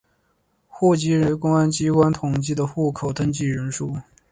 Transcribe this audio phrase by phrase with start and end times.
[0.67, 3.97] 户籍人口为公安机关统计的户口登记人数。